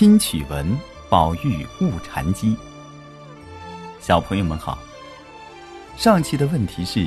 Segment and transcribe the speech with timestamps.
[0.00, 0.66] 听曲文，
[1.10, 2.56] 宝玉误禅机。
[4.00, 4.78] 小朋友们好。
[5.94, 7.06] 上期的问题是，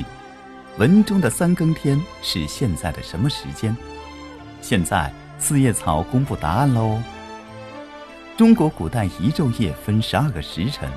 [0.78, 3.76] 文中的三更天是现在的什么时间？
[4.62, 7.02] 现在四叶草公布答案喽。
[8.36, 10.88] 中国古代一昼夜分十二个时辰，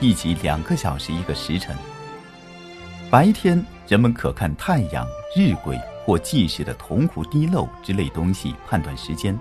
[0.00, 1.76] 一集两个小时一个时辰。
[3.10, 5.06] 白天人们可看太阳、
[5.36, 9.38] 日晷或计时的铜壶滴漏之类东西判断时间，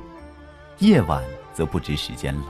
[0.79, 1.23] 夜晚。
[1.53, 2.45] 则不知时间了。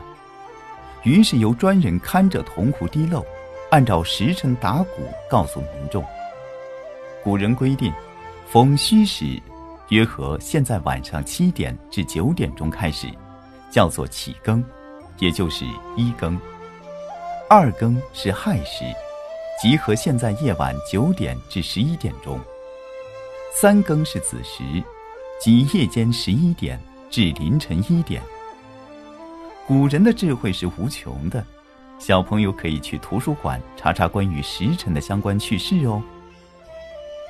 [1.04, 3.22] 于是由专人看着铜壶滴漏，
[3.70, 6.02] 按照时辰打鼓告诉民众。
[7.22, 7.92] 古人规定，
[8.48, 9.38] 逢戌时，
[9.90, 13.08] 约合现在晚上七点至九点钟开始，
[13.70, 14.64] 叫做起更，
[15.20, 15.66] 也就是
[15.98, 16.38] 一更；
[17.50, 18.86] 二更是亥时，
[19.62, 22.40] 即合现在夜晚九点至十一点钟；
[23.54, 24.64] 三更是子时，
[25.42, 26.80] 即夜间十一点
[27.14, 28.20] 至凌晨一点。
[29.68, 31.46] 古人的智慧是无穷的，
[32.00, 36.02] 小朋友可以去图书馆查查关于时辰的相关趣事哦。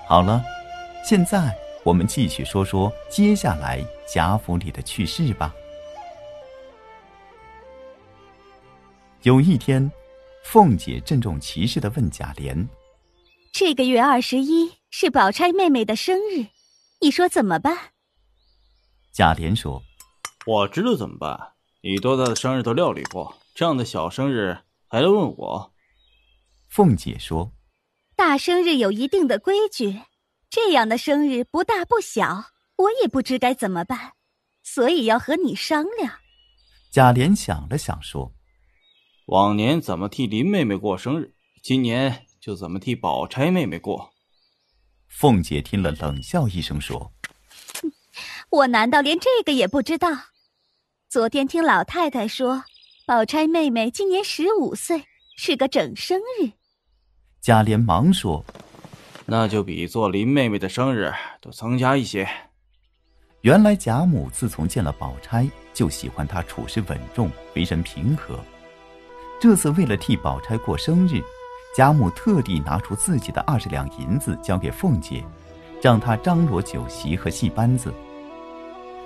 [0.08, 0.42] 好了，
[1.04, 5.54] 现在我们继续说说接下来贾府里的趣事吧。
[9.24, 9.92] 有一天，
[10.46, 12.66] 凤姐郑重其事的问贾琏
[13.52, 16.46] ：“这个月二十一是宝钗妹妹的生日，
[17.02, 17.78] 你说怎么办？”
[19.14, 19.84] 贾琏说
[20.48, 21.54] ：“我知道怎么办。”
[21.86, 25.74] 你多大的生日都料理过，这样的小生日还来问我？
[26.68, 27.54] 凤姐说
[28.18, 30.02] ：“大生日有一定的规矩，
[30.50, 32.46] 这样的生日不大不小，
[32.78, 34.14] 我也不知该怎么办，
[34.64, 36.12] 所以要和你商量。”
[36.90, 38.34] 贾琏想了想说
[39.28, 44.12] ：“往年怎么替林妹妹过生日，今年就怎么替宝钗妹妹过。”
[45.08, 47.14] 凤姐听了冷笑一声说
[48.54, 50.10] ：“我难道连这个也不知道？”
[51.10, 52.64] 昨天听老太太说，
[53.04, 56.52] 宝钗妹妹今年十五岁，是个整生日。
[57.42, 58.46] 贾琏忙说
[59.26, 61.12] ：“那就比做林妹妹的生日
[61.42, 62.30] 多增加一些。”
[63.42, 68.40] 原来贾母自从见了宝钗，就喜欢她处事稳重，为人平和。
[69.42, 71.20] 这次为了替宝钗过生日，
[71.76, 75.24] 贾母特地拿出自己的二十两银子交给凤姐，
[75.82, 77.92] 让她张罗酒席和戏班子。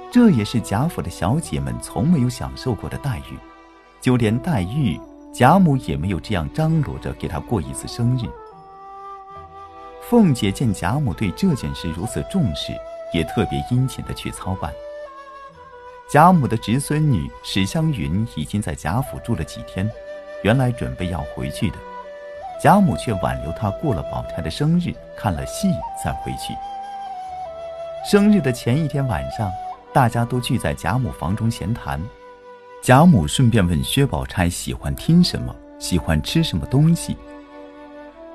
[0.09, 3.38] 这也是贾府的小姐们从没有享受过的待遇，
[4.00, 5.00] 就连黛玉，
[5.34, 8.22] 贾母也没有这样张罗着给她过一次生日。
[10.09, 12.72] 凤姐见贾母对这件事如此重视，
[13.13, 14.72] 也特别殷勤的去操办。
[16.09, 19.88] 贾母的侄孙女史湘云已经在贾府住了几天，
[20.41, 21.78] 原来准备要回去的，
[22.63, 25.68] 贾母却挽留她过了宝钗的生日，看了戏
[26.01, 26.56] 再回去。
[28.09, 29.51] 生日的前一天晚上。
[29.97, 32.00] 大家都聚在贾母房中闲谈，
[32.84, 37.18] 贾母顺便问薛宝钗喜欢听什么，喜欢吃什么东西。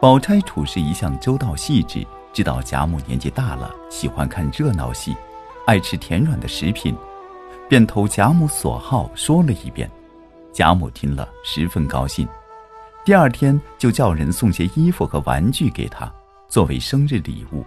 [0.01, 5.15] 宝钗处事一向周到细致，知道贾母年纪大了，喜欢看热闹戏，
[5.65, 6.97] 爱吃甜软的食品，
[7.69, 9.89] 便投贾母所好说了一遍。
[10.53, 12.27] 贾母听了十分高兴，
[13.05, 16.13] 第二天就叫人送些衣服和玩具给她，
[16.49, 17.65] 作为生日礼物。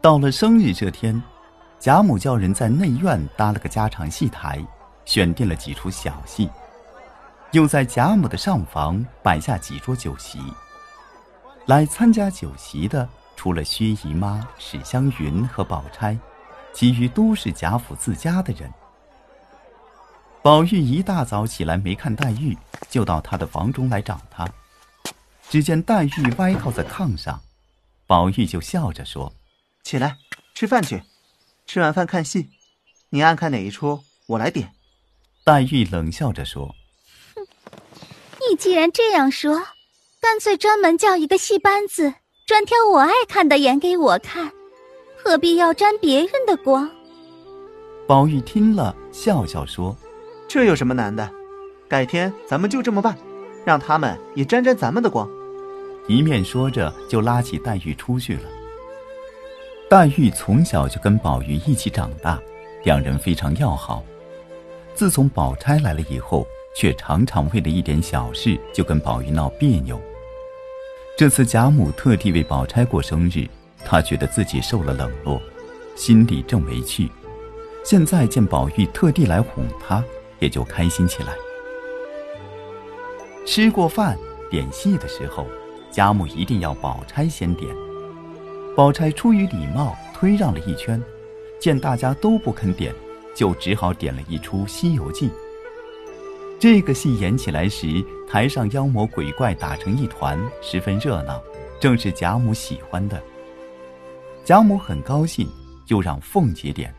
[0.00, 1.20] 到了生日这天，
[1.80, 4.64] 贾母叫人在内院搭了个家常戏台，
[5.04, 6.48] 选定了几出小戏，
[7.50, 10.38] 又在贾母的上房摆下几桌酒席。
[11.66, 16.16] 来参加酒席的，除了薛姨妈、史湘云和宝钗，
[16.72, 18.72] 其余都是贾府自家的人。
[20.42, 22.56] 宝玉一大早起来没看黛玉，
[22.88, 24.48] 就到她的房中来找她。
[25.50, 27.40] 只见黛玉歪靠在炕上，
[28.06, 29.32] 宝玉就笑着说。
[29.88, 30.18] 起来，
[30.54, 31.02] 吃饭去。
[31.66, 32.50] 吃完饭看戏，
[33.08, 34.70] 你爱看哪一出，我来点。
[35.44, 36.74] 黛玉冷笑着说
[37.34, 37.46] ：“哼，
[38.38, 39.58] 你既然这样说，
[40.20, 42.12] 干脆专门叫一个戏班子，
[42.46, 44.52] 专挑我爱看的演给我看，
[45.16, 46.90] 何必要沾别人的光？”
[48.06, 49.96] 宝玉听了，笑笑说
[50.46, 51.32] ：“这有什么难的？
[51.88, 53.16] 改天咱们就这么办，
[53.64, 55.26] 让他们也沾沾咱们的光。”
[56.06, 58.57] 一面说着，就拉起黛玉出去了。
[59.90, 62.38] 黛玉从小就跟宝玉一起长大，
[62.84, 64.04] 两人非常要好。
[64.94, 66.46] 自从宝钗来了以后，
[66.76, 69.98] 却常常为了一点小事就跟宝玉闹别扭。
[71.16, 73.48] 这次贾母特地为宝钗过生日，
[73.82, 75.40] 她觉得自己受了冷落，
[75.96, 77.08] 心里正委屈。
[77.82, 80.04] 现在见宝玉特地来哄她，
[80.38, 81.32] 也就开心起来。
[83.46, 84.18] 吃过饭
[84.50, 85.46] 点戏的时候，
[85.90, 87.74] 贾母一定要宝钗先点。
[88.78, 91.02] 宝钗出于礼貌，推让了一圈，
[91.58, 92.94] 见大家都不肯点，
[93.34, 95.28] 就只好点了一出《西游记》。
[96.60, 101.42] 这个戏演起来时，台上妖魔鬼怪打成一团，十分热闹，
[101.80, 103.20] 正是贾母喜欢的。
[104.44, 105.44] 贾母很高兴，
[105.84, 106.94] 就让凤姐点。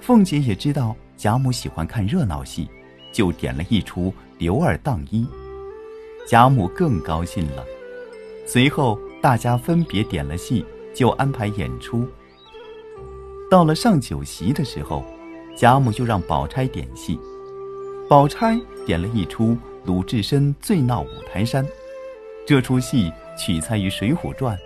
[0.00, 2.70] 凤姐也知道贾母喜欢看热闹戏，
[3.10, 4.02] 就点了一出
[4.38, 5.24] 《刘二当一》。
[6.28, 7.64] 贾母更高兴了。
[8.46, 10.64] 随后大家分别点了戏，
[10.96, 12.08] 就安排演出。
[13.50, 15.04] 到了上酒席的时候，
[15.54, 17.18] 贾母就让宝钗点戏。
[18.08, 21.64] 宝钗点了一出鲁智深醉闹五台山，
[22.46, 24.56] 这出戏取材于《水浒传》，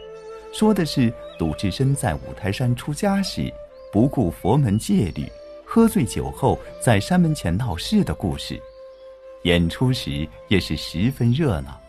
[0.56, 3.52] 说的是鲁智深在五台山出家时，
[3.92, 5.26] 不顾佛门戒律，
[5.64, 8.60] 喝醉酒后在山门前闹事的故事。
[9.42, 11.80] 演出时也是十分热闹。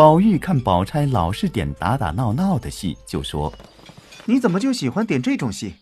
[0.00, 3.52] 宝玉看宝钗老是点打打闹闹的戏，就说
[4.24, 5.74] ：“你怎么就喜欢点这种戏？”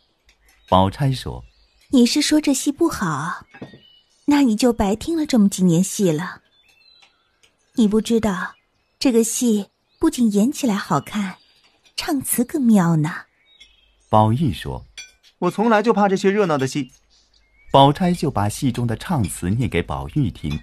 [0.69, 1.45] 宝钗说。
[1.91, 3.47] 你是说这戏不好，
[4.25, 6.41] 那你就白听了这么几年戏了。
[7.77, 8.57] 你不知道，
[8.99, 9.69] 这个戏
[10.01, 11.37] 不仅演起来好看，
[11.95, 13.13] 唱词更妙呢。
[14.11, 14.85] 宝玉说
[15.39, 16.91] ：“我从来就怕这些热闹的戏。”
[17.71, 20.59] 宝钗就把戏中的唱词念给宝玉听，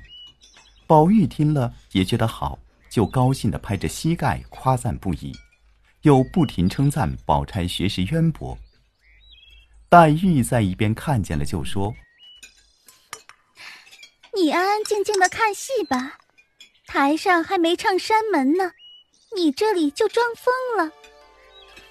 [0.85, 2.59] 宝玉听了也觉得好，
[2.95, 5.38] 就高兴的拍着膝盖夸赞不已，
[6.03, 8.57] 又不停称赞宝钗学识渊博。
[9.89, 11.94] 黛玉在一边看见了，就说
[14.33, 16.19] ：“你安安静静的看戏吧，
[16.88, 18.71] 台上还没唱山门呢，
[19.36, 20.94] 你这里就装疯了。”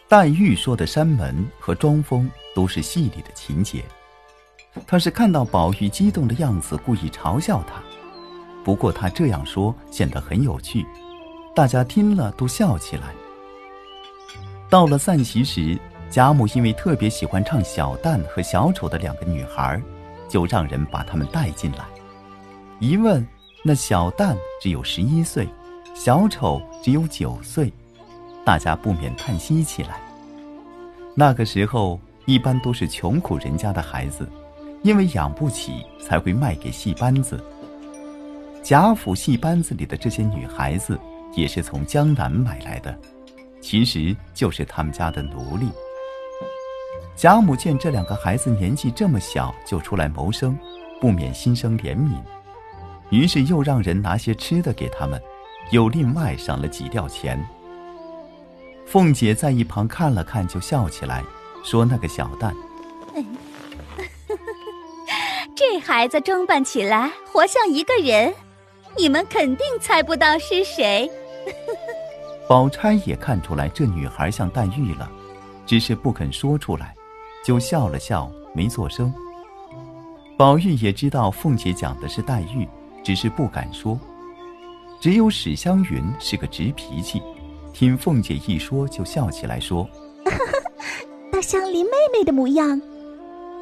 [0.08, 3.84] 黛玉说的山门和装疯都是戏里的情节，
[4.86, 7.82] 她是看到宝玉激动的样子，故意嘲笑他。
[8.64, 10.84] 不过他这样说显得很有趣，
[11.54, 13.14] 大家听了都笑起来。
[14.68, 15.78] 到了散席时。
[16.10, 19.82] 贾母因为特别喜欢唱小旦和小丑的两个女孩，
[20.28, 21.84] 就让人把他们带进来。
[22.78, 23.26] 一问，
[23.64, 25.48] 那小旦只有十一岁，
[25.92, 27.72] 小丑只有九岁，
[28.44, 30.00] 大家不免叹息起来。
[31.16, 34.28] 那个时候，一般都是穷苦人家的孩子，
[34.84, 37.42] 因为养不起，才会卖给戏班子。
[38.64, 40.98] 贾府戏班子里的这些女孩子，
[41.34, 42.98] 也是从江南买来的，
[43.60, 45.68] 其实就是他们家的奴隶。
[47.14, 50.58] 贾母见这两个孩子年纪这么小就出来谋生，
[50.98, 52.18] 不免心生怜悯，
[53.10, 55.20] 于是又让人拿些吃的给他们，
[55.70, 57.38] 又另外赏了几吊钱。
[58.86, 61.22] 凤姐在一旁看了看，就笑起来，
[61.62, 62.54] 说：“那个小蛋，
[65.54, 68.32] 这孩子装扮起来活像一个人，
[68.96, 71.10] 你们肯定猜不到是谁。
[72.48, 75.10] ”宝钗也看出来这女孩像黛玉了，
[75.66, 76.94] 只是不肯说出来。
[77.44, 79.12] 就笑了笑，没作声。
[80.36, 82.66] 宝玉也知道凤姐讲的是黛玉，
[83.02, 83.98] 只是不敢说。
[85.00, 87.22] 只有史湘云是个直脾气，
[87.72, 89.86] 听凤姐一说就笑起来，说
[91.30, 92.80] ：“大像林妹妹的模样。”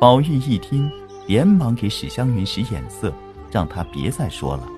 [0.00, 0.90] 宝玉一听，
[1.26, 3.12] 连忙给史湘云使眼色，
[3.50, 4.69] 让她别再说了。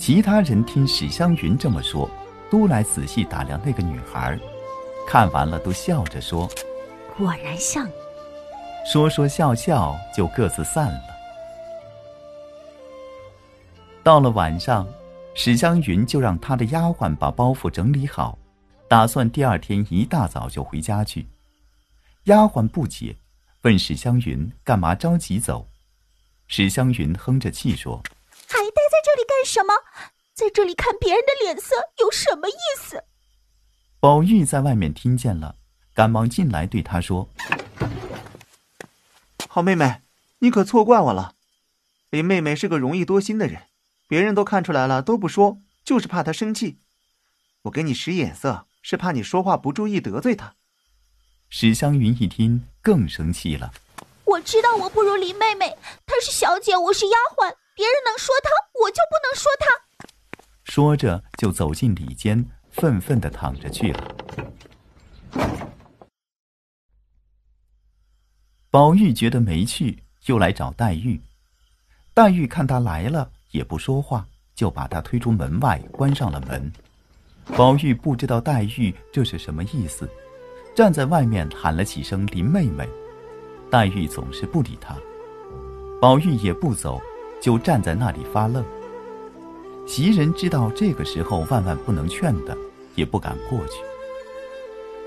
[0.00, 2.10] 其他人听史湘云这么说，
[2.50, 4.36] 都来仔细打量那个女孩，
[5.06, 6.48] 看完了都笑着说。
[7.18, 7.86] 果然像，
[8.90, 11.00] 说说笑笑就各自散了。
[14.02, 14.88] 到了晚上，
[15.34, 18.38] 史湘云就让她的丫鬟把包袱整理好，
[18.88, 21.28] 打算第二天一大早就回家去。
[22.24, 23.14] 丫鬟不解，
[23.62, 25.68] 问史湘云干嘛着急走。
[26.46, 28.19] 史湘云哼着气说：“还待在这里干
[29.44, 29.74] 什么？
[30.34, 33.04] 在这里看别人的脸色有什么意思？”
[34.00, 35.56] 宝玉在外面听见了。
[35.92, 37.28] 赶忙进来对他说
[39.48, 40.00] ：“好妹妹，
[40.38, 41.34] 你可错怪我了。
[42.08, 43.64] 林妹妹是个容易多心的人，
[44.08, 46.78] 别人都看出来了都不说，就是怕她生气。
[47.62, 50.54] 我给你使眼色，是怕你说话不注意得罪她。”
[51.50, 53.74] 史湘云一听更生气了。
[54.24, 59.66] 我知道我不如林妹妹，她是小姐，我是丫鬟，别人能说他，我就不能说他。
[60.64, 64.14] 说着就走进里间，愤愤的躺着去了。
[68.70, 71.18] 宝玉觉得没趣，又来找黛玉。
[72.12, 76.70] 黛玉看他来了，也不说话，就把他推出门外，关上了门。
[77.56, 80.06] 宝玉不知道黛玉这是什么意思，
[80.76, 82.86] 站在外面喊了几声“林妹妹”，
[83.72, 84.94] 黛玉总是不理他。
[85.98, 87.00] 宝玉也不走，
[87.40, 88.64] 就站在那里发愣。
[89.86, 92.56] 袭人知道这个时候万万不能劝的，
[92.94, 93.82] 也不敢过去。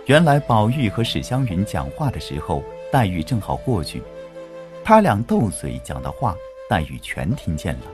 [0.06, 2.64] 原来宝玉和史湘云讲话的时候。
[2.92, 4.04] 黛玉正好过去，
[4.84, 6.36] 他俩斗嘴讲的话，
[6.70, 7.88] 黛玉全听见了。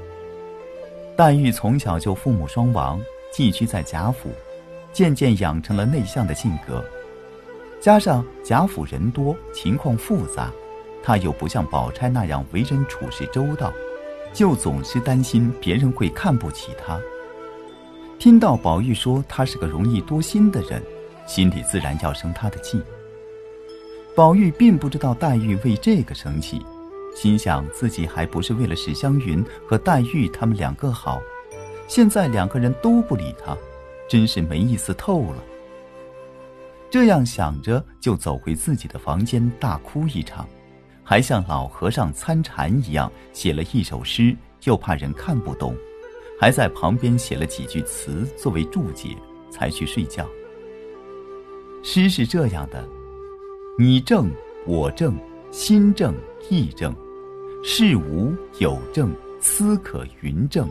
[1.15, 4.29] 黛玉从小就父母双亡，寄居在贾府，
[4.91, 6.83] 渐渐养成了内向的性格，
[7.79, 10.51] 加上贾府人多，情况复杂，
[11.01, 13.71] 她又不像宝钗那样为人处事周到，
[14.33, 16.99] 就总是担心别人会看不起他。
[18.17, 20.81] 听到宝玉说他是个容易多心的人，
[21.25, 22.81] 心里自然要生他的气。
[24.15, 26.65] 宝玉并不知道黛玉为这个生气。
[27.15, 31.19] 心想自己还不是为了史湘云和黛玉他们两个好，
[31.87, 33.57] 现在两个人都不理他，
[34.07, 35.43] 真是没意思透了。
[36.89, 40.47] 这样想着，就走回自己的房间，大哭一场，
[41.09, 45.75] 还像老和尚参禅一样写了一首诗，又怕人看不懂，
[46.39, 49.17] 还在旁边写了几句词作为注解，
[49.49, 50.23] 才去睡觉。
[51.81, 52.87] 诗是这样的：
[53.75, 54.29] 你正，
[54.67, 55.17] 我正。
[55.49, 56.13] 心正
[56.47, 56.95] 意正，
[57.63, 59.11] 事无有正，
[59.41, 60.69] 思可云正，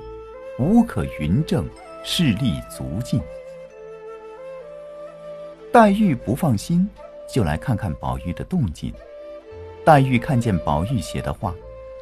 [0.56, 1.68] 无可云正，
[2.04, 3.20] 事力足尽。
[5.72, 6.88] 黛玉不放心，
[7.28, 8.94] 就来看看宝玉的动静。
[9.84, 11.54] 黛玉看见宝玉写的话，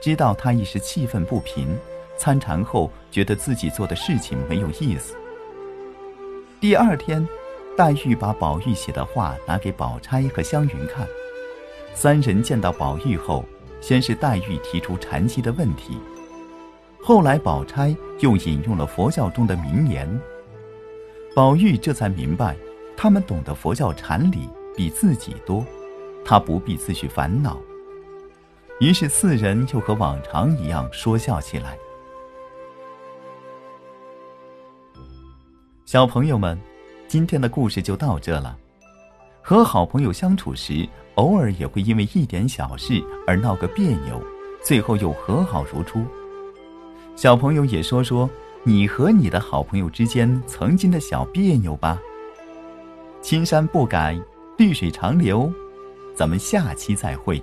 [0.03, 1.69] 知道他一时气愤不平，
[2.17, 5.15] 参禅后觉得自己做的事情没有意思。
[6.61, 7.27] 第二天，
[7.77, 11.07] 黛玉把宝玉写的话拿给宝钗和湘云看。
[11.95, 13.45] 三人见到宝玉后，
[13.81, 15.99] 先是黛玉提出禅机的问题，
[17.01, 20.09] 后来宝钗又引用了佛教中的名言。
[21.35, 22.57] 宝玉这才明白，
[22.97, 25.65] 他们懂得佛教禅理比自己多，
[26.29, 27.57] 他不必自去烦恼。
[28.81, 31.79] 于是四人又和往常一样说笑起来。
[35.85, 36.61] 小朋友们，
[37.07, 38.59] 今天的故事就到这了。
[39.41, 44.21] 和好朋友相处时，偶尔也会因为一点小事而闹个别扭，
[44.65, 46.05] 最后又和好如初。
[47.15, 48.29] 小朋友也说说
[48.65, 51.97] 你和你的好朋友之间曾经的小别扭吧。
[53.23, 54.21] 青山不改，
[54.59, 55.51] 绿水长流，
[56.17, 57.41] 咱们下期再会。